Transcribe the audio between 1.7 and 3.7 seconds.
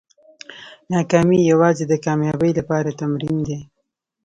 د کامیابۍ لپاره تمرین دی.